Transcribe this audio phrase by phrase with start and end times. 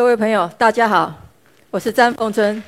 [0.00, 1.14] 各位朋友，大家好，
[1.70, 2.62] 我是詹凤春，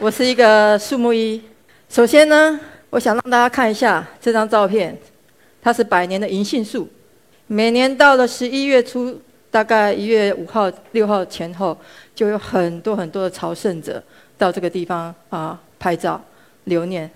[0.00, 1.40] 我是一个树木医。
[1.88, 2.58] 首先呢，
[2.90, 4.98] 我想让大家看一下这张照片，
[5.62, 6.88] 它是百年的银杏树。
[7.46, 11.78] 每年到了十一月初，大概一月五号、六号前后，
[12.12, 14.02] 就有很多很多的朝圣者
[14.36, 16.20] 到这个地方啊拍照
[16.64, 17.08] 留念。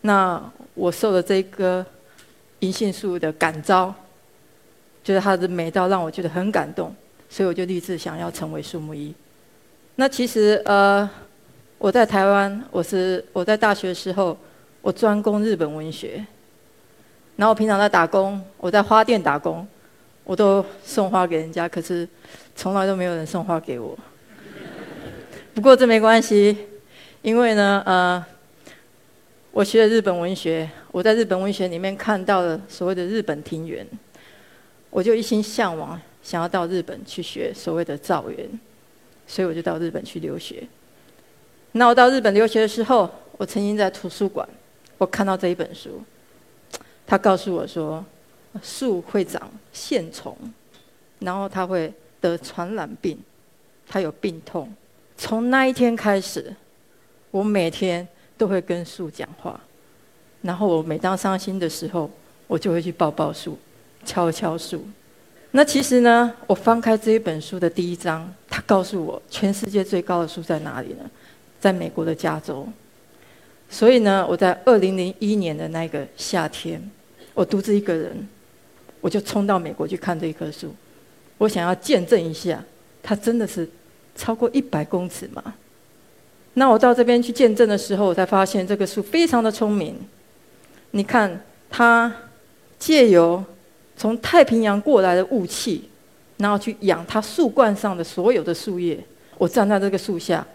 [0.00, 0.42] 那
[0.74, 1.86] 我受了这棵
[2.58, 3.94] 银杏树的感召。
[5.06, 6.92] 觉得它的美到让我觉得很感动，
[7.30, 9.14] 所以我就立志想要成为树木医。
[9.94, 11.08] 那其实呃，
[11.78, 14.36] 我在台湾，我是我在大学的时候，
[14.82, 16.26] 我专攻日本文学。
[17.36, 19.64] 然后我平常在打工，我在花店打工，
[20.24, 22.08] 我都送花给人家，可是
[22.56, 23.96] 从来都没有人送花给我。
[25.54, 26.66] 不过这没关系，
[27.22, 28.26] 因为呢呃，
[29.52, 33.86] 我学了日本文学，我在日本文学里面看到了所谓的日本庭园。
[34.96, 38.48] 我就一心向往，想要到日本去学所谓的造园，
[39.26, 40.66] 所以我就到日本去留学。
[41.72, 44.48] 那我到日本留学的时候，我曾经在图书馆，
[44.96, 46.02] 我看到这一本书，
[47.06, 48.02] 他告诉我说，
[48.62, 50.34] 树会长线虫，
[51.18, 53.18] 然后它会得传染病，
[53.86, 54.72] 它有病痛。
[55.18, 56.56] 从那一天开始，
[57.30, 58.08] 我每天
[58.38, 59.60] 都会跟树讲话，
[60.40, 62.10] 然后我每当伤心的时候，
[62.46, 63.58] 我就会去抱抱树。
[64.06, 64.82] 敲敲树，
[65.50, 71.10] 那其实呢，我翻开这一本书的第一章，他告诉我，全世界最高的树在哪里呢？
[71.58, 72.66] 在美国的加州。
[73.68, 76.80] 所以呢，我在二零零一年的那个夏天，
[77.34, 78.28] 我独自一个人，
[79.00, 80.72] 我就冲到美国去看这一棵树，
[81.38, 82.62] 我想要见证一下，
[83.02, 83.68] 它真的是
[84.14, 85.54] 超过一百公尺吗？
[86.54, 89.98] 那我到这边去见证的时候，我才发现这个树非常的聪明。
[90.92, 92.14] 你看，它
[92.78, 93.44] 借由
[93.96, 95.88] 从太平洋过来的雾气，
[96.36, 98.98] 然后去养它树冠上的所有的树叶。
[99.38, 100.46] 我站在这个树下，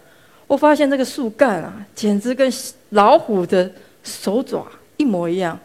[0.46, 2.52] 我发现这个树干啊，简直跟
[2.90, 3.70] 老虎的
[4.02, 4.66] 手爪
[4.96, 5.58] 一模一样，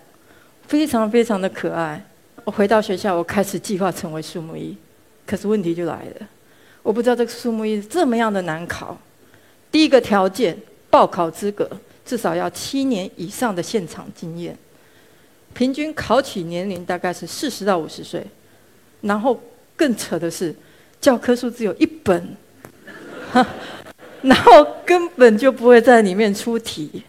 [0.67, 2.03] 非常非常的可爱。
[2.43, 4.75] 我回到学校，我开始计划成为树木医。
[5.25, 6.27] 可是问题就来了，
[6.81, 8.97] 我不知道这个树木医这么样的难考。
[9.71, 10.57] 第一个条件，
[10.89, 11.69] 报考资格
[12.05, 14.57] 至少要七年以上的现场经验。
[15.57, 18.23] 平均考取年龄大概是四十到五十岁，
[19.01, 19.41] 然后
[19.75, 20.55] 更扯的是，
[21.01, 22.37] 教科书只有一本，
[24.21, 27.01] 然后根本就不会在里面出题，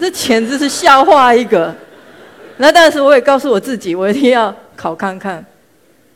[0.00, 1.72] 这简直是笑话一个。
[2.56, 5.44] 那但是我也告诉我自己，我一定要考看看。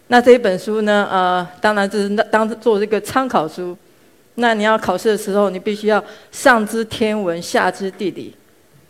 [0.09, 1.07] 那这一本书呢？
[1.09, 3.77] 呃，当然这是当做这个参考书。
[4.35, 8.35] 那你要考试的时候，你必须要上知天文，下知地理，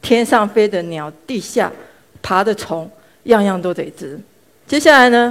[0.00, 1.70] 天上飞的鸟，地下。
[2.24, 2.90] 爬的虫，
[3.24, 4.18] 样样都得知。
[4.66, 5.30] 接下来呢，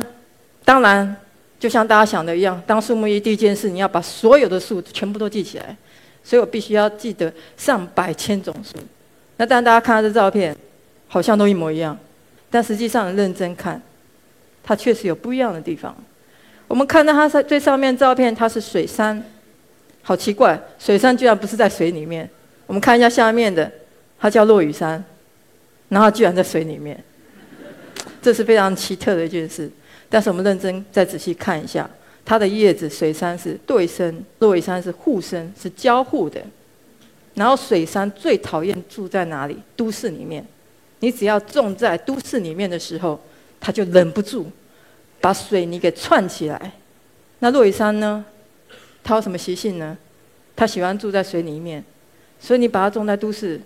[0.64, 1.16] 当然
[1.60, 5.76] 就像大家想的一样，当树木医第一件事，你要把所有的树全部都记起来。
[6.24, 8.78] 所以我必须要记得上百千种树。
[9.38, 10.56] 那当然大家看到这照片，
[11.08, 11.98] 好像都一模一样，
[12.50, 13.82] 但实际上认真看，
[14.64, 15.94] 它确实有不一样的地方。
[16.68, 19.22] 我们看到它在最上面照片，它是水杉，
[20.02, 22.30] 好奇怪，水杉居然不是在水里面。
[22.68, 23.70] 我们看一下下面的，
[24.18, 25.04] 它叫落羽杉。
[25.94, 27.02] 然后居然在水里面，
[28.20, 29.70] 这是非常奇特的一件事。
[30.10, 31.88] 但是我们认真再仔细看一下，
[32.26, 36.42] 它的叶子水杉是对生，落羽杉是互生，是交互的。
[37.36, 39.56] 然后水杉最讨厌住在哪里？
[39.76, 40.44] 都市里面。
[41.00, 43.20] 你只要种在都市里面的时候，
[43.60, 44.48] 它就忍不住
[45.22, 46.72] 把水泥给串起来。
[47.38, 48.26] 那落羽杉呢？
[49.04, 49.96] 它有什么习性呢？
[50.56, 51.84] 它喜欢住在水里面，
[52.40, 53.62] 所以你把它种在都市。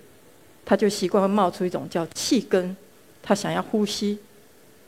[0.70, 2.76] 他就习惯会冒出一种叫气根，
[3.24, 4.20] 他想要呼吸。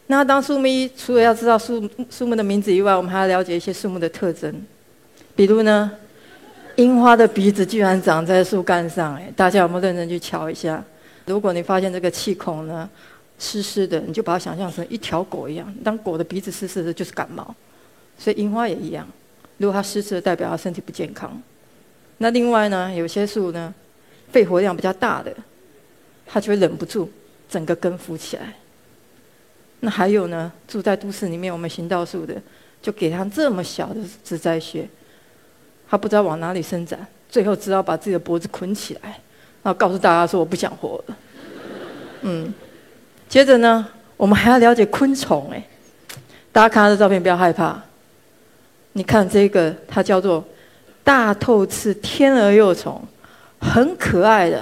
[0.07, 0.67] 那当树木，
[0.97, 4.53] 除了要知道树树木的名字以外，我们还要了解一些树木的特征。
[5.37, 5.89] 比如呢，
[6.75, 10.83] 樱花的鼻子居然长在树干上，哎，大家有没有认真去瞧一下？
[11.25, 12.89] 如果你发现这个气孔呢
[13.37, 15.73] 湿湿的，你就把它想象成一条狗一样。
[15.81, 17.55] 当狗的鼻子湿湿的，就是感冒。
[18.17, 19.07] 所以樱花也一样，
[19.59, 21.41] 如果它湿湿的，代表它身体不健康。
[22.17, 23.73] 那另外呢，有些树呢，
[24.31, 25.33] 肺活量比较大的。
[26.31, 27.11] 它就会忍不住
[27.49, 28.53] 整个根浮起来。
[29.79, 32.35] 那还有呢，住在都市里面，我们行道树的，
[32.81, 34.87] 就给它这么小的植栽穴，
[35.89, 39.09] 它不知道往哪里伸展，最后只好把自己的脖子捆起来，
[39.63, 41.17] 然后告诉大家说：“我不想活了。
[42.21, 42.53] ”嗯，
[43.29, 43.87] 接着呢，
[44.17, 45.49] 我们还要了解昆虫。
[45.51, 45.65] 哎，
[46.51, 47.81] 大家看到这照片不要害怕，
[48.91, 50.45] 你看这个，它叫做
[51.05, 53.01] 大透翅天鹅幼虫，
[53.61, 54.61] 很可爱的。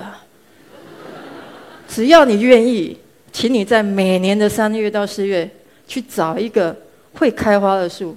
[1.88, 2.98] 只要你愿意，
[3.32, 5.50] 请你在每年的三月到四月
[5.88, 6.76] 去找一个
[7.14, 8.16] 会开花的树，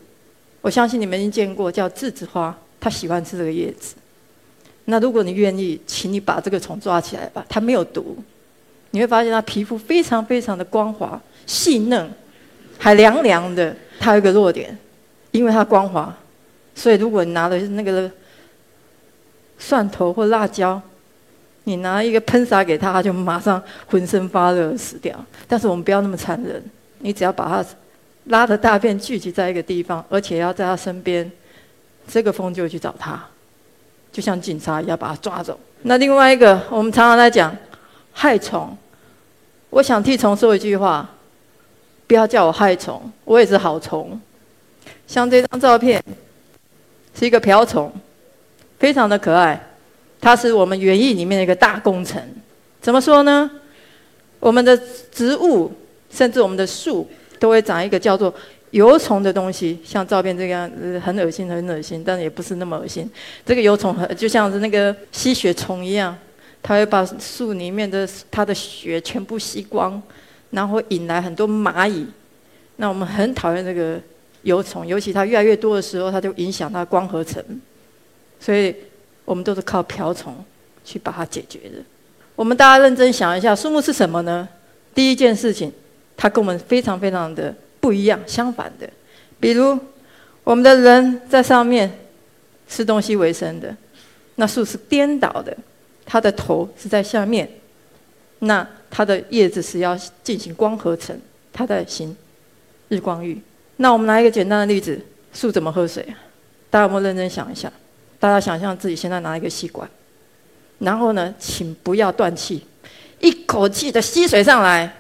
[0.60, 3.94] 我相信你们已经见过，叫栀子花，它喜欢吃这个叶子。
[4.86, 8.16] 那如果你愿意，请你把这个虫抓起来吧，它没有毒，
[8.90, 12.10] 你会发现它皮肤非常非常的光滑、细嫩，
[12.76, 13.74] 还凉凉的。
[14.00, 14.76] 它有一个弱点，
[15.30, 16.16] 因为它光滑，
[16.74, 18.10] 所以如果你拿的是那个
[19.58, 20.80] 蒜头或辣椒，
[21.64, 25.14] 你拿一个喷洒给它，它就马上浑身发热死掉。
[25.46, 26.62] 但是我们不要那么残忍，
[26.98, 27.64] 你只要把它
[28.24, 31.30] 拉的大便聚集在一个地方，而且要在它身边，
[32.08, 33.22] 这个风就会去找它。
[34.12, 35.58] 就像警察一样把它抓走。
[35.82, 37.56] 那另外一个，我们常常在讲
[38.12, 38.76] 害虫。
[39.70, 41.08] 我想替虫说一句话：
[42.06, 44.20] 不要叫我害虫，我也是好虫。
[45.06, 46.02] 像这张照片，
[47.16, 47.92] 是一个瓢虫，
[48.78, 49.69] 非常的可爱。
[50.20, 52.22] 它是我们园艺里面的一个大工程。
[52.80, 53.50] 怎么说呢？
[54.38, 54.76] 我们的
[55.10, 55.72] 植物，
[56.10, 57.08] 甚至我们的树，
[57.38, 58.32] 都会长一个叫做。
[58.70, 63.10] 油虫的东西，像照片这个样子，很恶心，很恶心，但也不是那么恶心。
[63.44, 66.16] 这个油虫很就像是那个吸血虫一样，
[66.62, 70.00] 它会把树里面的它的血全部吸光，
[70.50, 72.06] 然后引来很多蚂蚁。
[72.76, 74.00] 那我们很讨厌这个
[74.42, 77.44] 油虫，尤其它越来越多的时候，它就影响它光合成。
[78.38, 78.72] 所以
[79.24, 80.34] 我们都是靠瓢虫
[80.84, 81.76] 去把它解决的。
[82.36, 84.48] 我们大家认真想一下，树木是什么呢？
[84.94, 85.72] 第一件事情，
[86.16, 87.54] 它跟我们非常非常的。
[87.80, 88.86] 不一样，相反的，
[89.40, 89.78] 比如
[90.44, 91.90] 我们的人在上面
[92.68, 93.74] 吃东西为生的，
[94.34, 95.56] 那树是颠倒的，
[96.04, 97.48] 它的头是在下面，
[98.40, 101.18] 那它的叶子是要进行光合成，
[101.54, 102.14] 它在行
[102.88, 103.40] 日光浴。
[103.78, 105.00] 那我们拿一个简单的例子，
[105.32, 106.06] 树怎么喝水？
[106.68, 107.72] 大家有没有认真想一下？
[108.20, 109.90] 大家想象自己现在拿一个吸管，
[110.78, 112.64] 然后呢，请不要断气，
[113.18, 114.94] 一口气的吸水上来，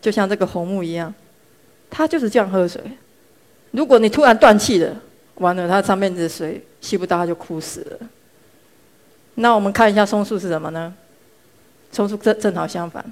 [0.00, 1.12] 就像这个红木一样。
[1.90, 2.80] 它就是这样喝水。
[3.70, 4.94] 如果你突然断气了，
[5.36, 7.98] 完了，它上面的水吸不到，它就枯死了。
[9.36, 10.94] 那我们看一下松树是什么呢？
[11.90, 13.02] 松树正正好相反，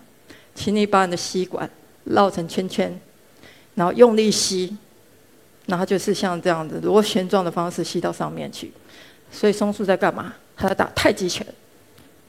[0.55, 1.69] 请你把你的吸管
[2.05, 3.01] 绕成圈圈，
[3.75, 4.77] 然后用力吸，
[5.65, 8.71] 然后就是像这样子螺旋状的方式吸到上面去。
[9.31, 10.35] 所以松树在干嘛？
[10.57, 11.47] 它在打太极拳。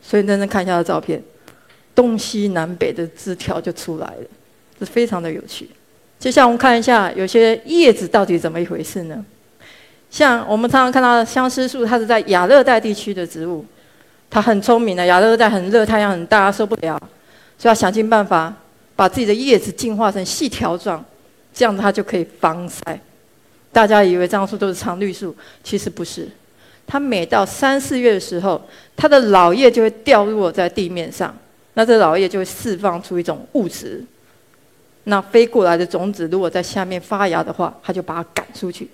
[0.01, 1.21] 所以认真看一下的照片，
[1.93, 4.27] 东西南北的枝条就出来了，
[4.79, 5.69] 这非常的有趣。
[6.17, 9.25] 接下来我们看一下，有些叶子到底怎么一回事呢？
[10.09, 13.65] 像我们常常看到的相思树，它是在亚热带地区的植物，
[14.29, 16.97] 它很聪明的，亚热带很热，太阳很大，受不了，
[17.57, 18.53] 所以要想尽办法
[18.95, 21.03] 把自己的叶子进化成细条状，
[21.53, 22.99] 这样它就可以防晒。
[23.73, 26.29] 大家以为樟树都是常绿树，其实不是。
[26.87, 28.59] 它每到三四月的时候，
[28.95, 31.37] 它的老叶就会掉落在地面上，
[31.73, 34.01] 那这老叶就会释放出一种物质。
[35.03, 38.89] 那飞过来的种子，如果在下面发芽的话，它就把它赶出去。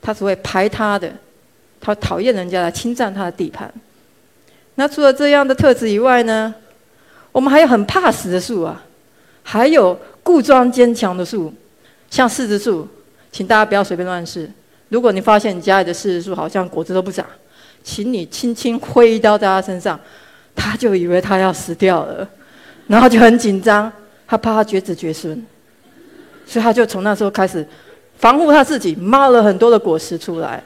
[0.00, 1.12] 它只会排它的，
[1.80, 3.72] 它讨厌人家来侵占它的地盘。
[4.76, 6.54] 那除了这样的特质以外呢，
[7.32, 8.84] 我们还有很怕死的树啊，
[9.42, 11.52] 还有固桩坚强的树，
[12.10, 12.86] 像柿子树，
[13.32, 14.48] 请大家不要随便乱试。
[14.88, 17.24] 如果你发现你家里的柿子树好像果子都不长，
[17.82, 19.98] 请你轻轻挥一刀在它身上，
[20.54, 22.28] 它就以为它要死掉了，
[22.86, 23.92] 然后就很紧张，
[24.26, 25.44] 它怕它绝子绝孙。
[26.46, 27.66] 所以他就从那时候开始
[28.16, 30.62] 防护他自己，冒了很多的果实出来。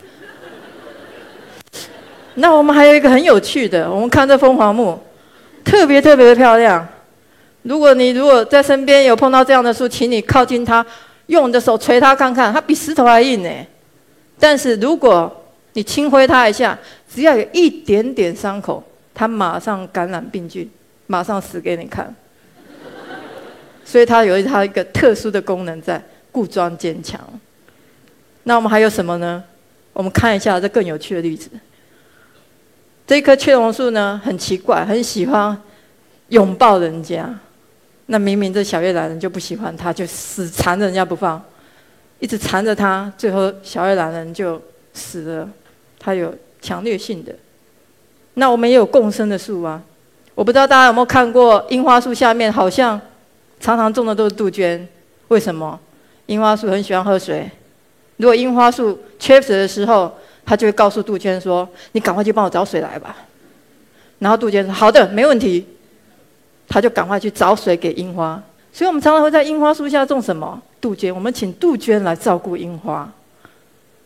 [2.35, 4.97] 那我们还有一个很有趣的，我们看这凤凰木，
[5.65, 6.87] 特别特别的漂亮。
[7.63, 10.87] 如果你如果在身边有碰到这样的树，请你靠近它，
[11.27, 13.51] 用你的手捶它看看，它比石头还硬呢。
[14.43, 15.33] 但是如果
[15.75, 16.77] 你轻挥它一下，
[17.09, 18.83] 只要有一点点伤口，
[19.15, 20.69] 它马上感染病菌，
[21.07, 22.13] 马上死给你看。
[23.87, 27.21] 所以它有它一个特殊的功能在固装坚强。
[28.43, 29.45] 那我们还有什么呢？
[29.93, 31.49] 我们看一下这更有趣的例子。
[33.07, 35.57] 这棵雀榕树呢，很奇怪，很喜欢
[36.31, 37.33] 拥抱人家。
[38.07, 41.41] 那明明这小叶兰人就不喜欢它，就死缠着人家不放，
[42.23, 44.63] 一直缠着他，最后小叶兰人就
[44.95, 45.49] 死了。
[45.99, 47.35] 他有强烈性的。
[48.35, 49.83] 那我们也有共生的树啊。
[50.37, 53.01] 我不知道大家有没有看过樱花树下面好像。
[53.59, 54.89] 常常种的都是杜鹃，
[55.29, 55.79] 为什么？
[56.27, 57.51] 樱花树很喜欢喝水。
[58.19, 60.13] 如果樱花树缺水的时候，
[60.45, 63.17] 它就会告诉杜鹃说：“你赶快去帮我找水来吧。”
[64.21, 65.67] 然后杜鹃说：“好的，没问题。”
[66.69, 68.41] 他就赶快去找水给樱花。
[68.73, 70.61] 所以我们常常会在樱花树下种什么？
[70.81, 71.15] 杜鹃。
[71.15, 73.11] 我们请杜鹃来照顾樱花。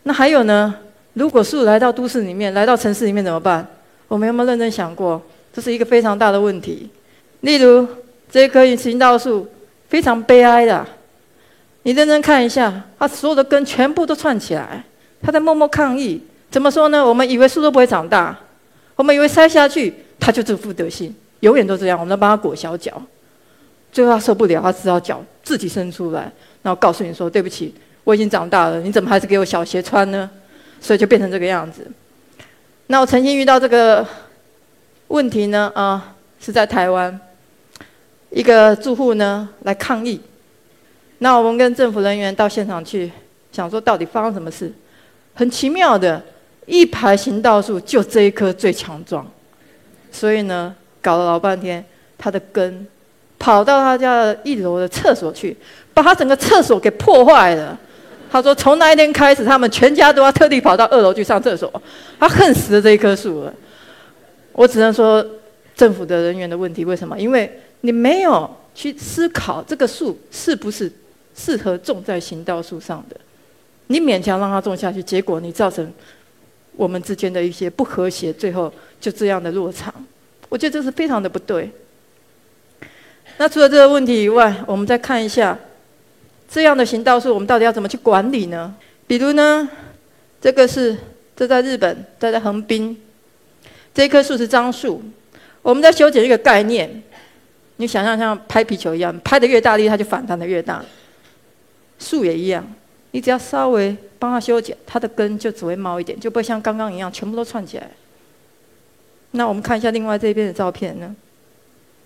[0.02, 0.74] 那还有呢？
[1.14, 3.66] 如果树来到都市里面，来到城市里面怎么办？
[4.08, 5.22] 我们有没有认真想过？
[5.52, 6.90] 这是一个非常大的问题。
[7.40, 7.86] 例如。
[8.28, 9.46] 这棵行道树
[9.88, 10.84] 非常悲哀的，
[11.84, 14.82] 你认真看一下，它所有的根全部都串起来，
[15.22, 16.20] 它在默默抗议。
[16.50, 17.06] 怎么说呢？
[17.06, 18.36] 我们以为树都不会长大，
[18.96, 21.98] 我们以为塞下去它就这副德性，永远都这样。
[21.98, 23.00] 我们帮它裹小脚，
[23.96, 27.74] 最后他受不了，他只好脚自己伸出来，然后告诉你说：“对不起，
[28.04, 30.30] 我已经长大了，你怎么还是给我小鞋穿呢？”
[30.82, 31.90] 所以就变成这个样子。
[32.88, 34.06] 那我曾经遇到这个
[35.08, 37.18] 问题呢，啊，是在台湾，
[38.28, 40.20] 一个住户呢来抗议。
[41.20, 43.10] 那我们跟政府人员到现场去，
[43.50, 44.70] 想说到底发生什么事？
[45.32, 46.22] 很奇妙的，
[46.66, 49.26] 一排行道树就这一棵最强壮，
[50.12, 51.82] 所以呢，搞了老半天，
[52.18, 52.86] 它的根
[53.38, 55.56] 跑到他家一楼的厕所去，
[55.94, 57.78] 把他整个厕所给破坏了。
[58.30, 61.70] 他说从那一天开始，他们全家都要特地跑到二楼去上厕所。
[62.18, 63.54] 他恨死了这一棵树了。
[64.52, 65.24] 我只能说，
[65.74, 67.18] 政府的人员的问题，为什么？
[67.18, 70.90] 因为你没有去思考这个树是不是。
[71.38, 73.16] 适合种在行道树上的，
[73.88, 75.86] 你勉强让它种下去，结果你造成
[76.74, 79.92] 我们之间的一些不和谐，最后就这样的落场。
[80.48, 81.70] 我觉得这是非常的不对。
[83.38, 85.58] 那除了这个问题以外，我们再看一下
[86.48, 88.74] 这样的行道树，我们到底要怎么去管理呢？
[89.06, 89.68] 比如呢，
[90.40, 90.96] 这个是
[91.36, 92.96] 这在日本，这在横滨，
[93.94, 95.02] 这棵树是樟树，
[95.62, 97.02] 我们在修剪一个概念，
[97.76, 100.82] 你想象像拍皮球一样，拍的越大力，它就反弹的越大。
[101.98, 102.66] 树也一样，
[103.10, 107.90] 你只要稍微帮它修剪，它的根就只会冒一点，就不会像刚刚一样全部都串起来。
[109.32, 111.14] 那我们看一下另外这边的照片呢？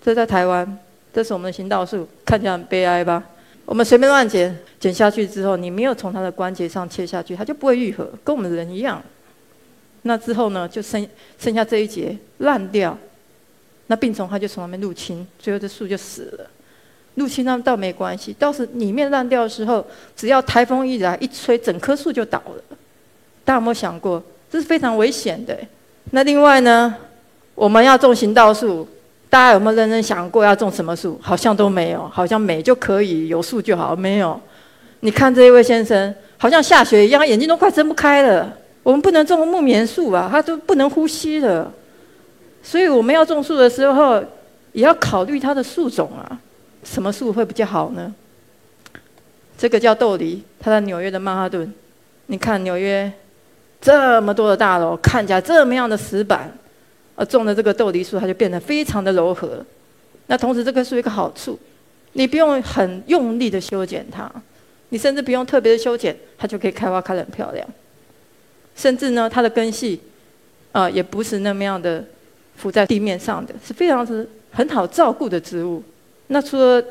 [0.03, 0.79] 这在台湾，
[1.13, 3.23] 这是我们的行道树，看起来很悲哀吧？
[3.65, 9.03] 我们随便乱剪，剪下去之后，你没有从它的关节上切下去，它就不会愈合，跟我们人一样。
[10.03, 11.07] 那之后呢，就剩
[11.39, 12.97] 剩下这一节烂掉，
[13.87, 16.51] 那病虫它就从那边入侵，最后这树就死了。
[17.17, 19.85] 入侵那倒没关系，倒是里面烂掉的时候，
[20.17, 22.77] 只要台风一来一吹，整棵树就倒了。
[23.45, 25.59] 大家有没有想过，这是非常危险的？
[26.13, 26.97] 那另外呢，
[27.55, 28.89] 我们要种行道树，
[29.31, 31.19] 大家有没有认真想过要种什么树？
[31.23, 34.39] 好像都没有，好像美就可以有树就好，没有。
[35.01, 38.53] 你看这一位先生，好像下雪一样，眼睛都快睁不开了。
[38.83, 41.73] 我们不能种木棉树啊，他都不能呼吸了。
[42.63, 44.23] 所以我们要种树的时候，
[44.73, 46.39] 也要考虑它的树种啊。
[46.83, 48.13] 什么树会比较好呢？
[49.57, 51.73] 这个叫豆梨，它在纽约的曼哈顿。
[52.27, 53.11] 你看纽约
[53.81, 56.51] 这么多的大楼，看起来这么样的死板，
[57.25, 59.65] 种的这个豆梨树，它就变得非常的柔和。
[60.27, 61.59] 那同时，这棵树一个好处，
[62.13, 64.31] 你不用很用力的修剪它，
[64.91, 67.67] 你甚至不用特别的修剪，它就可以开花开得很漂亮。
[68.77, 70.01] 甚至呢，它的根系
[70.73, 72.05] 啊，也不是那么样的
[72.57, 75.83] 浮在地面上的，是非常之很好照顾的植物。
[76.29, 76.83] 那除了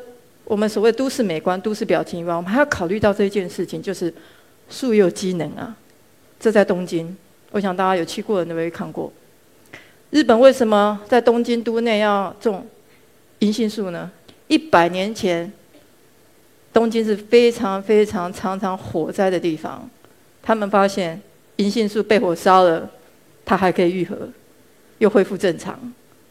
[0.44, 4.12] 我们所谓都市美观、都市表情以外，我们还要考虑到这一件事情，就是
[4.68, 5.74] 树有机能啊。
[6.38, 7.16] 这在东京，
[7.50, 9.12] 我想大家有去过的都会看过。
[10.10, 12.66] 日本为什么在东京都内要种
[13.38, 14.10] 银杏树呢？
[14.48, 15.50] 一百年前，
[16.72, 19.88] 东京是非常非常常常火灾的地方，
[20.42, 21.20] 他们发现
[21.56, 22.90] 银杏树被火烧了，
[23.44, 24.28] 它还可以愈合，
[24.98, 25.78] 又恢复正常，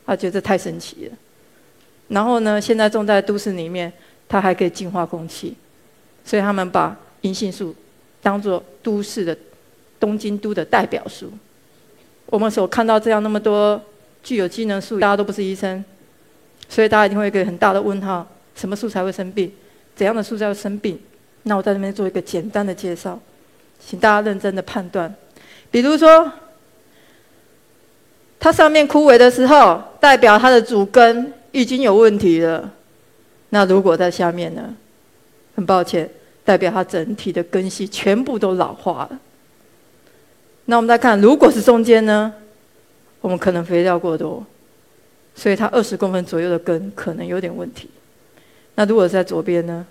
[0.06, 1.18] 他觉得太神奇了。
[2.10, 2.60] 然后呢？
[2.60, 3.92] 现在种在都市里面，
[4.28, 5.56] 它还可以净化空气，
[6.26, 7.74] 所以他们把银杏树
[8.22, 9.38] 当做都市的
[10.00, 11.32] 东京都的代表树。
[12.30, 13.82] 我们所看到这样那么多
[14.24, 15.84] 具有机能树，大家都不是医生，
[16.68, 19.52] 所以大家一定会一个很大的问号：什么树才会生病？
[19.96, 21.00] 怎样的树才会生病？
[21.44, 23.20] 那我在这边做一个简单的介绍，
[23.80, 25.14] 请大家认真的判断。
[25.72, 26.32] 比如说，
[28.40, 31.34] 它上面枯萎的时候，代表它的主根。
[31.52, 32.72] 已经有问题了，
[33.50, 34.72] 那如果在下面呢？
[35.56, 36.08] 很抱歉，
[36.46, 39.20] 代表它整体的根系全部都老化了。
[40.70, 42.32] 那我们再看，如果是中间呢？
[43.22, 44.46] 我们可能肥料过多，
[45.34, 47.90] 所以它二十公分左右的根可能有点问题。
[48.76, 49.84] 那如果是在左边呢？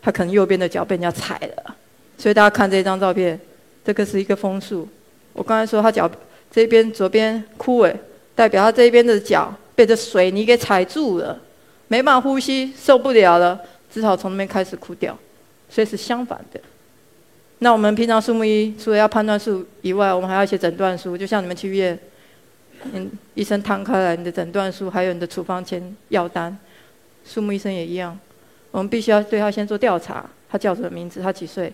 [0.00, 1.74] 它可能右边的脚被人家踩了，
[2.16, 3.38] 所以大家看这张照片，
[3.84, 4.88] 这个是一个枫树。
[5.32, 6.08] 我刚才说它脚
[6.52, 7.92] 这边左边枯萎，
[8.36, 9.52] 代表它这边的脚。
[9.74, 11.36] 被这水泥给踩住了，
[11.88, 13.58] 没办法呼吸，受不了了，
[13.90, 15.18] 只好从那边开始枯掉，
[15.68, 16.60] 所以是相反的。
[17.60, 21.98] 那我们平常树木医除了要判断树以外，我们还要写诊断书，就像你们去医院，
[22.92, 26.56] 嗯，医生摊开来你的诊断书，还有你的处方签、药单，
[27.24, 28.18] 树木医生也一样，
[28.70, 31.72] 我们必须要对他先做调查，他叫什么名字，他几岁，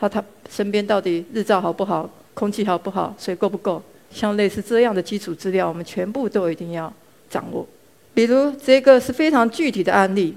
[0.00, 6.92] 他他身边到底日照好不好，空气好不好，水够不够，像类似这样的基础资料，我们全部都一定要。
[7.32, 7.66] 掌握，
[8.12, 10.36] 比如这个是非常具体的案例，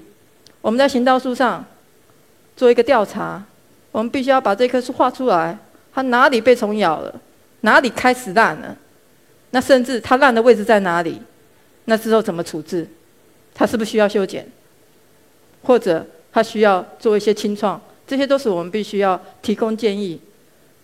[0.62, 1.62] 我们在行道树上
[2.56, 3.44] 做一个调查，
[3.96, 5.56] 我们必须要把这棵树画出来，
[5.94, 7.14] 它哪里被虫咬了，
[7.62, 8.76] 哪里开始烂了，
[9.52, 11.18] 那甚至它烂的位置在哪里，
[11.86, 12.86] 那之后怎么处置，
[13.54, 14.46] 它是不是需要修剪，
[15.62, 20.20] 或者它需要做一些清创，这些都是我们必须要提供建议。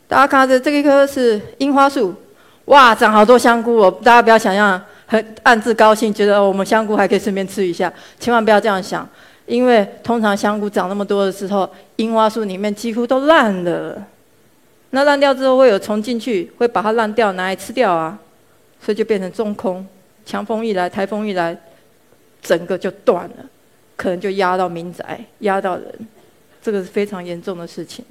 [0.09, 2.14] 大家看这这一棵是樱花树，
[2.64, 3.90] 哇，长好多香菇哦！
[4.02, 9.07] 大家不要想象很暗自高兴，觉得我们香菇还可以顺便吃一下，千万不要这样想。
[9.46, 14.06] 因为通常香菇长那么多的时候，樱花树里面几乎都烂了。
[14.90, 18.18] 那烂掉之后会有虫进去，会把它烂掉拿来吃掉啊，
[18.80, 19.87] 所以就变成中空。
[20.25, 21.56] 强风一来，台风一来，
[22.40, 23.37] 整个就断了，
[23.96, 26.08] 可能就压到民宅，压到人，
[26.62, 28.04] 这个是非常严重的事情。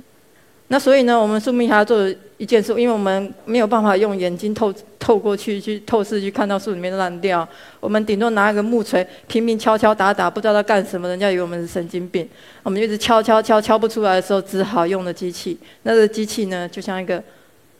[0.72, 7.46] 那所以呢，我们树木还要做一件事，因为我们没有办法用眼睛透透过去去透视去看到树里面烂掉，
[7.82, 12.26] 我们顶多拿一个木锤拼命敲敲打打，不知道在干什么，人家以为我们是神经病。
[12.64, 15.58] 我们一直敲敲敲敲不出来的时候，只好用的机器。
[15.84, 17.22] 那个机器呢，就像一个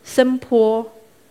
[0.04, 0.86] 声波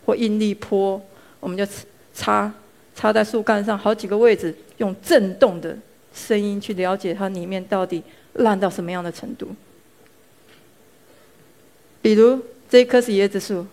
[0.06, 0.98] 或应力波，
[1.40, 1.66] 我们就
[2.14, 2.50] 插
[2.94, 5.76] 插在树干上好几个位置，用震动的
[6.14, 8.02] 声音去了解它里面到底
[8.32, 9.46] 烂到什么样的程度。
[12.02, 12.38] 比如
[12.68, 13.66] 这一棵是椰子树，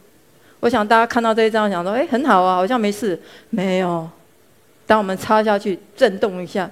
[0.60, 3.17] 我想大家看到这一张，想说：“哎，很好啊，好像没事。”
[3.50, 4.10] 没有，
[4.86, 6.69] 当我们插下去震动一下，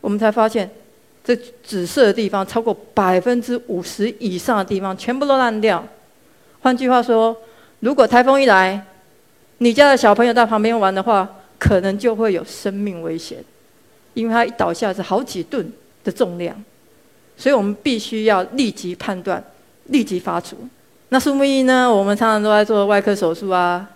[0.00, 0.70] 我们才发现，
[1.24, 5.84] 这紫色的地方超过百分之五十以上的地方全部都烂掉。
[6.60, 7.36] 换句话说，
[7.80, 8.84] 如果台风一来，
[9.58, 13.38] 你家的小朋友在旁边玩的话，可能就会有生命危险，
[14.14, 15.72] 因为它一倒下是好几吨
[16.04, 16.54] 的重量，
[17.36, 19.42] 所以我们必须要立即判断。
[19.88, 20.56] 立即发出。
[21.10, 21.92] 那树木医呢？
[21.92, 23.88] 我们常常都在做外科手术啊。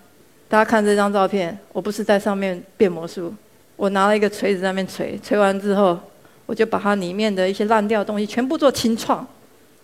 [0.49, 3.33] 大家看这张照片，我不是在上面变魔术，
[3.77, 5.99] 我拿了一个锤子在那边锤，锤完之后，
[6.45, 9.27] 我就把它里面的一些烂掉的东西全部做清创，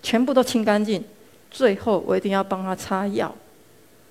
[0.02, 1.02] 全部都清干净。
[1.50, 3.34] 最后，我一定要帮他擦药，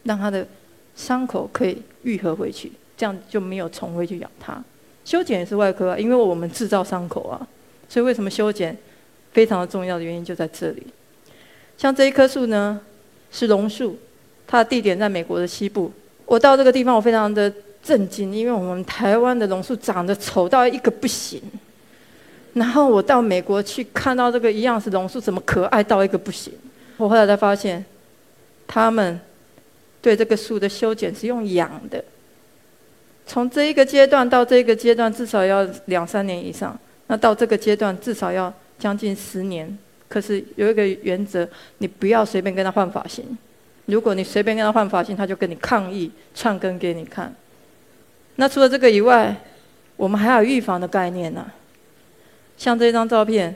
[0.03, 0.47] 让他的
[0.95, 4.63] 伤口可以愈合回去，这样就没有虫会去咬它。
[5.05, 7.47] 修剪也是外科，啊，因为我们制造伤口啊，
[7.87, 8.75] 所以为什么修剪
[9.31, 10.87] 非常的重要的原因就在这里。
[11.77, 12.79] 像这一棵树呢，
[13.31, 13.97] 是榕树，
[14.47, 15.91] 它的地点在美国的西部。
[16.25, 17.51] 我到这个地方，我非常的
[17.83, 21.41] 震惊，因为我们台湾的榕树长得丑到一个不行。
[22.53, 26.51] 然后我到美国去看到这个一样是榕树，怎么可爱到一个不行？
[26.97, 27.85] 我后来才发现，
[28.65, 29.19] 他们
[30.01, 32.03] 对这个树的修剪是用养的，
[33.27, 39.77] 从这一个阶段到这个阶段至少要两三年以上，那到这个阶段至少要将近十年。
[40.07, 41.47] 可是有一个原则，
[41.79, 43.37] 你不要随便跟他换发型。
[43.87, 47.33] 如果你随便跟他换发型，他就跟你抗议，串根给你看。
[48.35, 49.35] 那除了这个以外，
[49.95, 51.49] 我们还有预防的概念呢。
[52.57, 53.55] 像这张照片，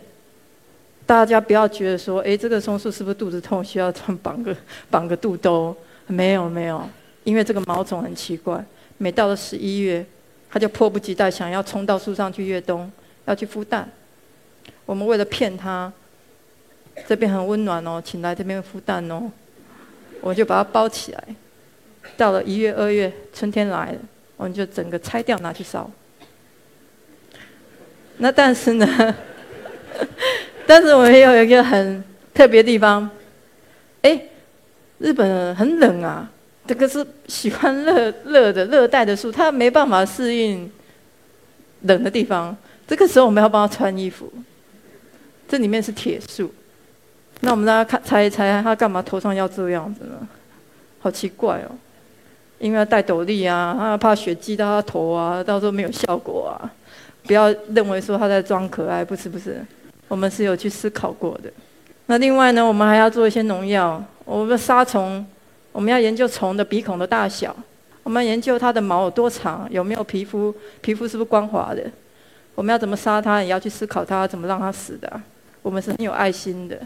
[1.05, 4.55] 大家不要觉得说，哎，这个松树是不是肚子痛，需要绑个
[4.89, 5.75] 绑个肚兜？
[6.07, 6.87] 没有没有，
[7.23, 8.63] 因为这个毛虫很奇怪，
[8.97, 10.05] 每到了十一月，
[10.49, 12.91] 它就迫不及待想要冲到树上去越冬，
[13.25, 13.89] 要去孵蛋。
[14.85, 15.91] 我们为了骗它。
[17.07, 19.31] 这边很温暖哦，请来这边孵蛋哦，
[20.21, 21.23] 我就把它包起来。
[22.17, 23.99] 到了一月、二月，春天来了，
[24.37, 25.89] 我们就整个拆掉拿去烧。
[28.17, 29.15] 那但是呢，
[30.67, 33.09] 但是我们有一个很特别的地方，
[34.01, 34.19] 哎，
[34.99, 36.29] 日本很冷啊，
[36.67, 40.71] 这个是喜欢热热的热带的树，它没办法适应
[41.81, 42.55] 冷的地方。
[42.87, 44.31] 这个时候我们要帮他穿衣服，
[45.47, 46.53] 这里面是铁树。
[47.41, 50.27] 那我们大家看猜一猜，他干嘛头上要这样子呢？
[50.99, 51.71] 好奇怪哦！
[52.59, 56.69] 因为要戴斗笠啊，他怕血积到他头啊，到时候没有效果啊。
[57.23, 59.65] 不要认为说他在装可爱，不是不是，
[60.07, 61.51] 我们是有去思考过的。
[62.05, 65.25] 那另外呢，我们还要做一些农药，我们杀虫，
[65.71, 67.55] 我们要研究虫的鼻孔的大小，
[68.03, 71.83] 我们研究它的毛有多长，有没有皮肤，皮肤是不是光滑的？
[72.53, 75.19] 我们要怎么杀它，也要去思考它怎么让它死的。
[75.63, 76.77] 我们是很有爱心的。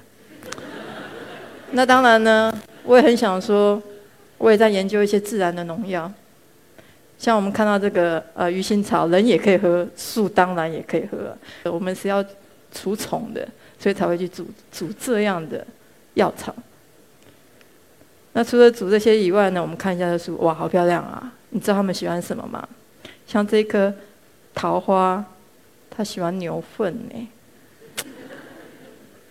[1.75, 3.81] 那当然呢，我也很想说，
[4.37, 6.09] 我也在研究一些自然的农药，
[7.19, 11.37] 像我们看到这个呃鱼腥草，人也可以喝，树当然也可以喝。
[11.69, 12.23] 我们是要
[12.71, 13.45] 除虫的，
[13.77, 15.67] 所以才会去煮煮这样的
[16.13, 16.55] 药草。
[18.31, 21.29] 那除了煮这些以外呢，我们看一下这树，哇，好漂亮啊！
[21.49, 22.65] 你知道他们喜欢什么吗？
[23.27, 23.93] 像这一棵
[24.53, 25.25] 桃花，
[25.89, 27.27] 它喜欢牛粪呢。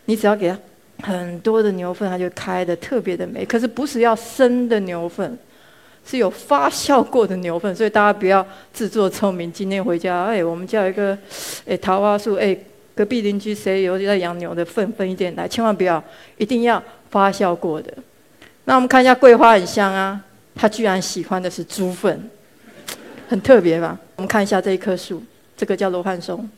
[0.04, 0.58] 你只要给它。
[1.02, 3.44] 很多的牛粪，它就开的特别的美。
[3.44, 5.36] 可是不是要生的牛粪，
[6.06, 7.74] 是有发酵过的牛粪。
[7.74, 11.18] 所以大家不要自作聪明，今天回家，哎，我们家有一个，
[11.66, 12.56] 哎，桃花树，哎，
[12.94, 16.02] 隔壁邻居谁有在养牛的粪分一点来，千万不要，
[16.38, 17.92] 一定要发酵过的。
[18.64, 20.20] 那我们看一下桂花很香啊，
[20.54, 22.30] 它居然喜欢的是猪粪，
[23.28, 23.98] 很特别吧？
[24.16, 25.22] 我们看一下这一棵树，
[25.56, 26.48] 这个叫罗汉松。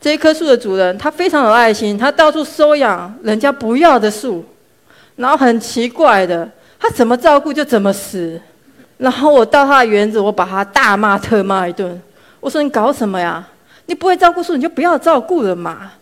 [0.00, 4.44] 这一棵树的主人他非常有爱心，他到处收养人家不要的树，
[5.16, 8.40] 然后很奇怪的，他怎么照顾就怎么死。
[8.98, 12.00] 然后我到他的园子，我把他大骂特骂一顿。
[12.40, 13.46] 我说：“你搞什么呀？
[13.86, 15.92] 你不会照顾树，你就不要照顾了嘛。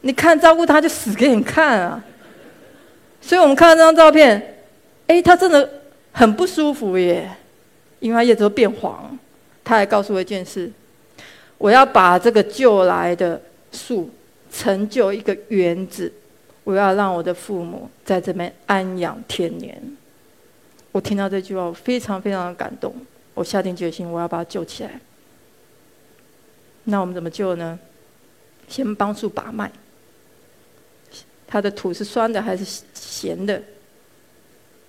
[0.00, 2.00] 你看照顾他就死给你看啊！”
[3.20, 4.56] 所以我们看到这张照片，
[5.08, 5.68] 哎，他真的
[6.12, 7.28] 很不舒服耶，
[7.98, 9.16] 因为他叶子都变黄。
[9.64, 10.70] 他还告诉我一件事：
[11.58, 13.40] 我要把这个救来的
[13.72, 14.08] 树
[14.50, 16.12] 成就一个园子，
[16.64, 19.80] 我要让我的父母在这边安养天年。
[20.92, 22.94] 我听到这句话，我非常非常的感动。
[23.34, 25.00] 我下定决心，我要把它救起来。
[26.84, 27.78] 那我们怎么救呢？
[28.68, 29.70] 先帮助把脉，
[31.46, 33.62] 它的土是酸的还是咸的？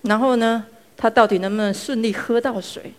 [0.03, 2.93] 然后呢，它到底能不能顺利喝到水？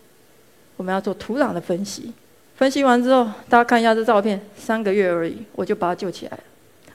[0.77, 2.13] 我们要做土壤的分析。
[2.61, 6.43] 分析完之后，大家看一下这照片，三个月而已，我就把他救起来了。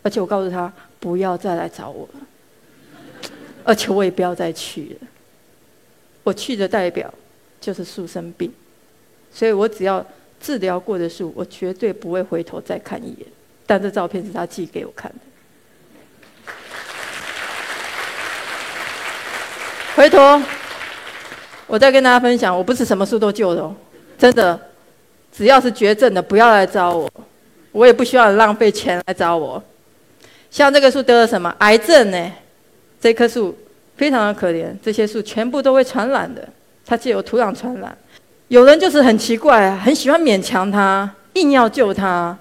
[0.04, 3.30] 而且我告诉他，不要再来找我了，
[3.63, 5.08] 而且我也不要再去了。
[6.21, 7.12] 我去的代表
[7.60, 8.54] 就是树生病，
[9.34, 10.06] 所以我只要。
[10.38, 13.25] 治疗过的树，我绝对不会回头再看一眼。
[13.65, 16.51] 但这照片是他寄给我看的。
[19.95, 20.39] 回头，
[21.65, 23.75] 我再跟大家分享，我不是什么树都救的哦，
[24.19, 24.60] 真的。
[25.36, 27.12] 只要是绝症的，不要来找我，
[27.71, 29.62] 我也不需要浪费钱来找我。
[30.50, 32.32] 像这个树得了什么癌症呢？
[33.02, 33.56] 这棵树
[33.98, 36.48] 非常的可怜，这些树全部都会传染的，
[36.86, 37.95] 它借由土壤传染。
[38.48, 42.38] 有人就是很奇怪，很喜欢勉强它，硬要救它，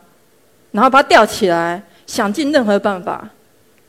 [0.71, 3.29] 然后把它吊起来，想尽任何办法，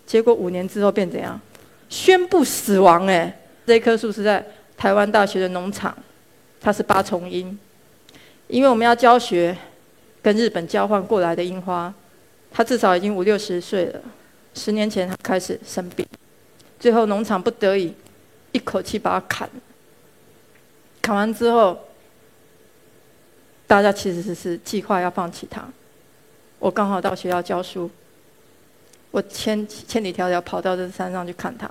[0.07, 1.39] 结果五年之后变怎样？
[1.87, 3.05] 宣布死亡！
[3.05, 3.37] 哎，
[3.67, 4.43] 这棵树是在
[4.75, 5.95] 台湾大学的农场，
[6.59, 7.57] 它是八重樱，
[8.47, 9.57] 因为我们要教学，
[10.21, 11.93] 跟日本交换过来的樱花，
[12.51, 14.01] 它至少已经五六十岁了，
[14.53, 16.05] 十年前它开始生病，
[16.79, 17.93] 最后农场不得已，
[18.51, 19.49] 一口气把它砍，
[21.01, 21.77] 砍完之后。
[23.67, 25.67] 大家其实是是计划要放弃他，
[26.59, 27.89] 我刚好到学校教书，
[29.09, 31.67] 我千千里迢迢跑到这山上去看他，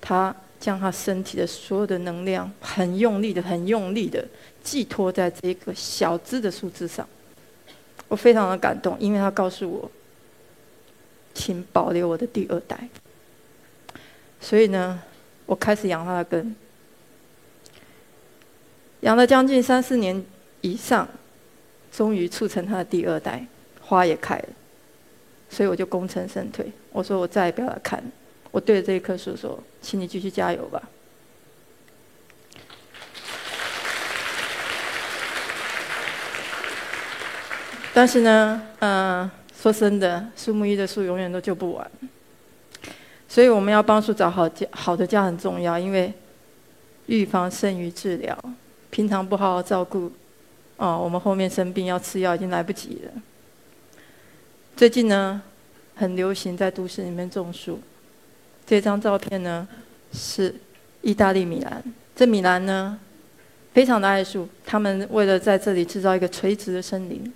[0.00, 4.26] 他将他身体的所有的能量，很用力的、很用力的
[4.62, 7.08] 寄托在这个小枝的树枝上，
[8.08, 9.90] 我非常的感动，因为他告诉我，
[11.34, 12.88] 请保留我的第二代，
[14.40, 15.02] 所以呢，
[15.46, 16.54] 我开始养他的根，
[19.00, 20.24] 养了将近三四年。
[20.60, 21.08] 以上，
[21.92, 23.46] 终于促成他的第二代，
[23.80, 24.48] 花也开了，
[25.48, 26.66] 所以我就功成身退。
[26.90, 28.10] 我说我再也不要来看了，
[28.58, 30.82] 我对着这一棵树说：“请你继续加油吧。”
[37.94, 41.88] 但是呢，嗯，说真的，树木医的树永远都救不完，
[43.28, 46.12] 所以我们要帮树找好家，好的家很重要，因为
[47.06, 48.36] 预防胜于治疗。
[48.90, 50.10] 平常不好好照顾。
[50.78, 53.12] 哦，我们后面生病要吃药已经来不及了。
[54.74, 55.40] 最近呢，
[55.94, 57.80] 很流行在都市里面种树。
[58.68, 59.66] 这张照片呢，
[60.12, 60.54] 是
[61.00, 61.82] 意大利米兰。
[62.14, 62.98] 这米兰呢，
[63.72, 67.32] 非常的爱树，他们为了在这里制造一个垂直的森林，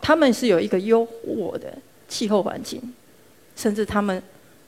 [0.00, 1.76] 他们是有一个优渥的
[2.08, 2.80] 气候环境，
[3.54, 4.22] 甚至他们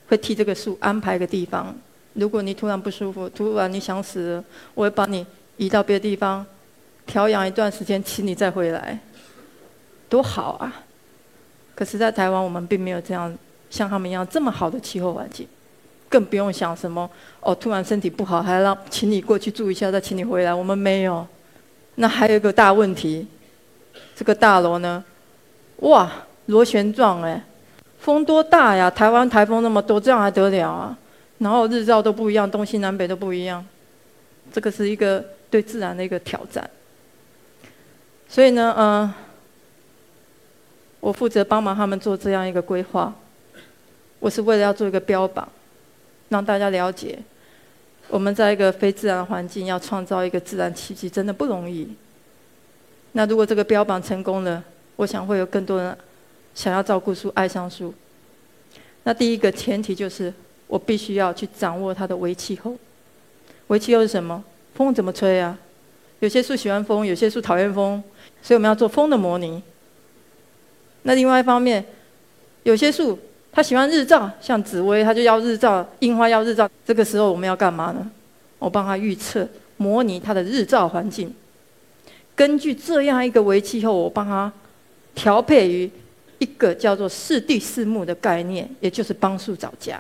[0.09, 1.75] 会替这个树安排一个地方。
[2.13, 5.27] 如果你突然不舒服，突然你想死了，我会把你
[5.57, 6.45] 移到别的地方。
[7.07, 8.99] 调养一段时间，请你再回来，
[10.11, 10.85] 多好啊！
[11.75, 13.33] 可是，在台湾，我们并没有这样
[13.71, 15.47] 像他们一样这么好的气候环境，
[16.09, 17.09] 更不用想什么
[17.41, 20.55] 哦，突然身体不好，还要让请你过去住一下，再请你回来。
[20.55, 21.27] 我们没有。
[21.97, 23.27] 那还有一个大问题，
[24.15, 25.03] 这个大楼呢？
[25.79, 26.11] 哇，
[26.47, 27.43] 螺旋状哎，
[27.99, 28.91] 风多大呀！
[28.91, 30.97] 台湾台风那么多，这样还得了啊？
[31.39, 33.65] 然后日照都不一样，东西南北都不一样，
[34.53, 36.69] 这个是一个对自然的一个挑战。
[38.29, 39.13] 所以呢，嗯，
[41.01, 43.15] 我负责帮忙他们做这样一个规划。
[44.19, 45.49] 我是为了要做一个标榜，
[46.29, 47.19] 让大家了解，
[48.09, 51.89] 我们在一个非自然环境要创造一个自然奇迹，真的不容易。
[53.13, 54.63] 那如果这个标榜成功了，
[54.97, 55.97] 我想会有更多人
[56.55, 57.95] 想要照顾树、爱上树。
[59.05, 60.33] 那第一个前提就是，
[60.67, 62.77] 我必须要去掌握它的微气候。
[63.69, 64.43] 微气候是什么？
[64.75, 65.59] 风怎么吹啊？
[66.21, 68.03] 有些树喜欢风，有些树讨厌风。
[68.43, 69.63] 所以我们要做风的模拟。
[71.03, 71.85] 那另外一方面，
[72.63, 73.19] 有些树
[73.57, 76.69] 他喜欢日照，像紫薇，他就要日照；樱花要日照。
[76.85, 78.07] 这个时候我们要干嘛呢？
[78.59, 81.35] 我帮他预测、模拟他的日照环境。
[82.35, 84.53] 根据这样一个为气候，我帮他
[85.15, 85.91] 调配于
[86.37, 89.99] 一个叫做“四地四木”的概念，也就是帮树找家。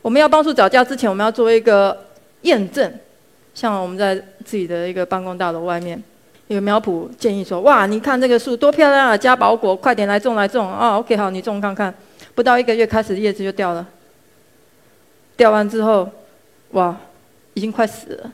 [0.00, 2.06] 我们要帮树找家之前，我们要做一个
[2.42, 2.88] 验证。
[3.52, 6.00] 像我们在自己的一个办公大楼外面，
[6.46, 11.92] 一个苗圃建议说：“哇，你看这个树多漂亮啊，加宝果，快点来种来种啊！”OK，好，你种看看。
[12.34, 13.86] 不到一个月，开始叶子就掉了。
[15.36, 16.10] 掉完之后，
[16.70, 16.96] 哇，
[17.54, 18.32] 已经快死了。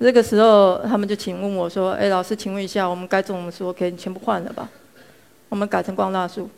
[0.00, 4.68] 这个时候，他们就请问我说：“哎，老师，请问一下，我们该种的树，OK，全部换了吧？
[5.48, 6.50] 我们改成光蜡树。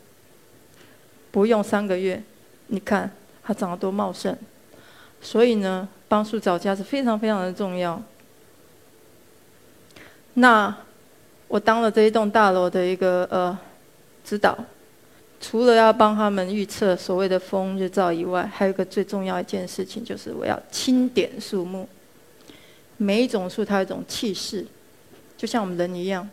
[1.31, 2.23] 不用三个月，
[2.67, 3.11] 你看
[3.43, 4.35] 它长得多茂盛。
[5.21, 8.01] 所以呢，帮树找家是非常非常的重要。
[10.35, 10.75] 那
[11.47, 13.57] 我当了这一栋大楼的一个呃
[14.23, 14.57] 指导，
[15.39, 21.87] 除了要帮他们预测所谓的风日照以外，还有一个最重要一件事情，就是我要清点树木。”
[22.97, 24.65] 每一种树，它有一种气势，
[25.37, 26.25] 就像我们人一样，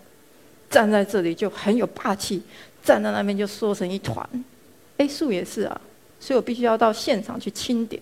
[0.71, 2.41] 站在这里就很有霸气，
[2.85, 4.25] 站在那边就缩成一团。
[4.97, 5.81] 哎，树也是啊，
[6.21, 8.01] 所以我必须要到现场去清点。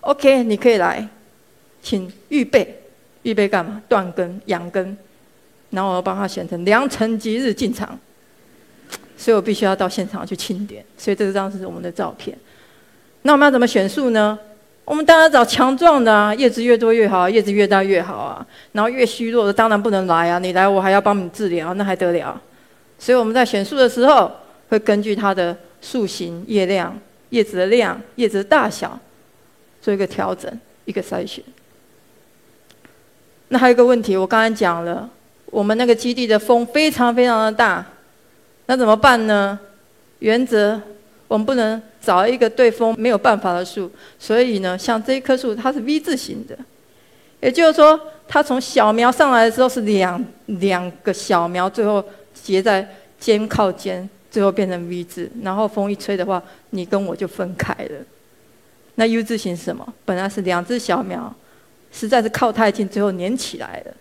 [0.00, 1.08] OK，你可以来，
[1.80, 2.82] 请预备，
[3.22, 3.80] 预备干嘛？
[3.88, 4.98] 断根、养根，
[5.70, 7.96] 然后我要帮他选成良辰吉日进场。
[9.20, 10.82] 所以我必须要到现场去清点。
[10.96, 12.34] 所以这张是我们的照片。
[13.22, 14.38] 那我们要怎么选树呢？
[14.86, 18.44] 我们当然找强壮的啊，叶子越多越好，叶子越大越好啊。
[18.72, 22.40] 然后越虚弱的当然不能来啊，你来我还要帮你治疗，那还得了？
[22.98, 24.32] 所以我们在选树的时候，
[24.70, 28.98] 会根据它的树形、叶量、叶子的量、叶子的大小，
[29.82, 30.50] 做一个调整、
[30.86, 31.44] 一个筛选。
[33.48, 35.08] 那还有一个问题，我刚才讲了，
[35.46, 37.84] 我们那个基地的风非常非常的大，
[38.70, 39.58] 那怎么办呢？
[40.20, 40.80] 原则，
[41.26, 41.82] 我们不能。
[42.00, 46.56] 找一个对风没有办法的树，所以呢，像这一棵树，它是 V 字形的，
[47.40, 52.02] 也就是说，它从小苗上来的时候是两两个小苗，最后
[52.32, 57.96] 结在尖靠尖，最后变成 V 字，然后风一吹的话，你跟我就分开了。
[58.94, 59.86] 那 U 字形是什么？
[60.06, 61.34] 本来是两只小苗，
[61.92, 63.92] 实在是靠太近，最后粘起来了，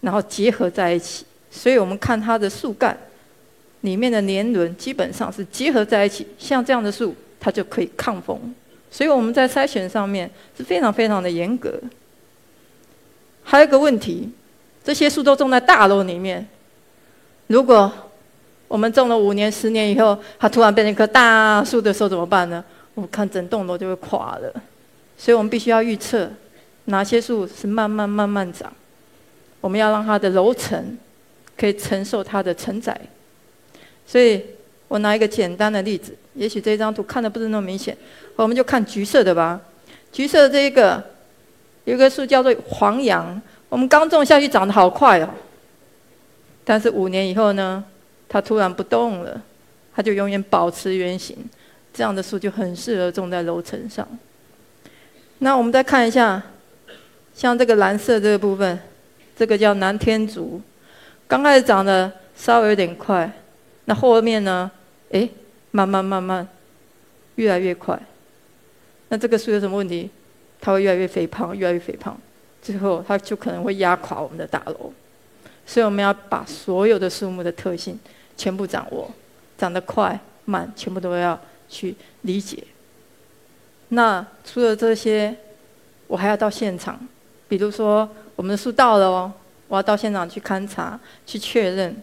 [0.00, 2.98] 然后结合在一起，所以我们看它的树干。
[3.88, 8.38] 里面的年轮基本上是结合在一起，像这样的树，它就可以抗风。
[8.90, 11.72] 所以我们在筛选上面是非常非常的严格。
[13.42, 14.28] 还有一个问题，
[14.84, 16.46] 这些树都种在大楼里面，
[17.46, 17.90] 如果
[18.66, 22.62] 我们种了五年、十年以后，它突然变成一棵大树的时候怎么办呢？
[22.94, 24.52] 我看整栋楼就会垮了。
[25.16, 26.30] 所以我们必须要预测
[26.84, 28.70] 哪些树是慢慢慢慢长，
[29.62, 30.98] 我们要让它的楼层
[31.56, 32.98] 可以承受它的承载。
[34.08, 34.42] 所以
[34.88, 37.94] 我拿一个简单的例子，也许这张图看的不是那么明显，
[38.36, 39.60] 我们就看橘色的吧。
[40.10, 41.04] 橘色的这一个，
[41.84, 45.28] 有一个树叫做黄杨，我们刚种下去长得好快哦。
[46.64, 47.84] 但是五年以后呢，
[48.30, 49.42] 它突然不动了，
[49.94, 51.36] 它就永远保持圆形。
[51.92, 54.08] 这样的树就很适合种在楼层上。
[55.40, 56.42] 那我们再看一下，
[57.34, 58.78] 像这个蓝色这个部分，
[59.36, 60.62] 这个叫南天竹，
[61.26, 63.30] 刚开始长得稍微有点快。
[63.88, 64.70] 那后面呢？
[65.10, 65.26] 哎，
[65.70, 66.46] 慢慢慢慢，
[67.36, 67.98] 越来越快。
[69.08, 70.10] 那这个树有什么问题？
[70.60, 72.14] 它会越来越肥胖，越来越肥胖，
[72.60, 74.92] 最后它就可能会压垮我们的大楼。
[75.64, 77.98] 所以我们要把所有的树木的特性
[78.36, 79.10] 全部掌握，
[79.56, 82.62] 长得快慢全部都要去理解。
[83.88, 85.34] 那除了这些，
[86.08, 87.00] 我还要到现场，
[87.48, 89.32] 比如说我们的树到了哦，
[89.68, 91.96] 我要到现场去勘察，去确认。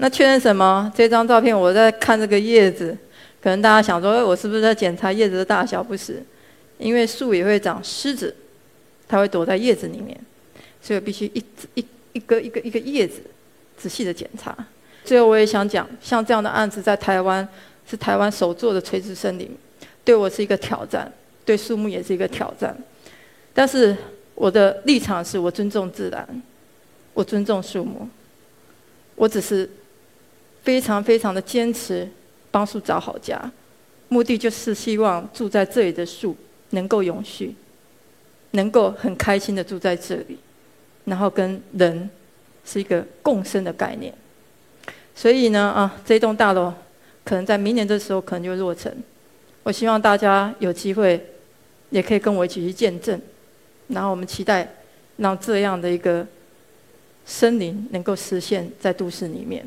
[0.00, 0.90] 那确认什么？
[0.94, 2.96] 这张照片我在看这个叶子，
[3.42, 5.82] 可能大家想说，哎，我是不是在检查叶子的大小？
[5.82, 6.22] 不是，
[6.78, 8.32] 因为树也会长虱子，
[9.08, 10.16] 它会躲在叶子里面，
[10.80, 13.22] 所以我必须一一一个一个一个叶子
[13.76, 14.56] 仔细的检查。
[15.04, 17.46] 最后我也想讲，像这样的案子在台湾
[17.84, 19.50] 是台湾首做的垂直森林，
[20.04, 21.12] 对我是一个挑战，
[21.44, 22.76] 对树木也是一个挑战。
[23.52, 23.96] 但是
[24.36, 26.42] 我的立场是我尊重自然，
[27.14, 28.08] 我尊重树木，
[29.16, 29.68] 我只是。
[30.68, 32.06] 非常非常的坚持，
[32.50, 33.40] 帮树找好家，
[34.08, 36.36] 目的就是希望住在这里的树
[36.72, 37.54] 能够永续，
[38.50, 40.38] 能够很开心的住在这里，
[41.06, 42.10] 然后跟人
[42.66, 44.12] 是一个共生的概念。
[45.14, 46.70] 所以呢，啊，这栋大楼
[47.24, 48.94] 可能在明年的时候可能就落成。
[49.62, 51.18] 我希望大家有机会
[51.88, 53.18] 也可以跟我一起去见证，
[53.86, 54.68] 然后我们期待
[55.16, 56.26] 让这样的一个
[57.24, 59.64] 森林能够实现在都市里面。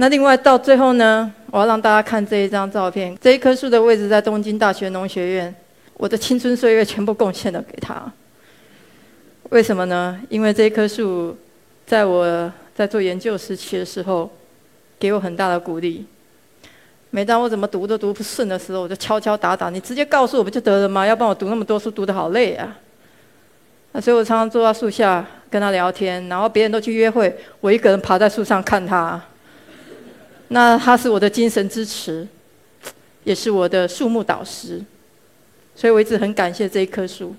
[0.00, 3.18] 那另外到最后呢，我要让大家看这一张照片。
[3.20, 5.52] 这一棵树的位置在东京大学农学院，
[5.94, 8.00] 我的青春岁月全部贡献了给他。
[9.50, 10.16] 为什么呢？
[10.28, 11.36] 因为这一棵树，
[11.84, 14.30] 在我在做研究时期的时候，
[15.00, 16.06] 给我很大的鼓励。
[17.10, 21.04] 每当我怎么读都读不顺的时候，我就敲敲打打，你直接告诉我不就得了吗？
[21.04, 22.76] 要不然我读那么多书，读得好累啊。
[23.90, 29.20] 那所以我常常坐在树下跟他聊天，然后别人都去约会，我一个人爬在树上看他。
[30.48, 32.26] 那他是我的精神支持，
[33.24, 34.82] 也是我的树木导师，
[35.76, 37.34] 所以我一直很感谢这一棵树。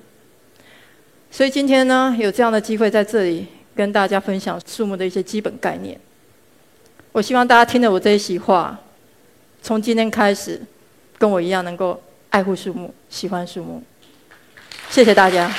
[1.32, 6.00] 所以今天呢，有这样的机会在这里跟大家分享树木的一些基本概念。
[7.12, 8.80] 我希望大家听了我这一席话，
[9.62, 10.62] 从今天开始，
[11.18, 13.82] 跟我一样能够爱护树木、喜欢树木。
[14.90, 15.52] 谢谢大家。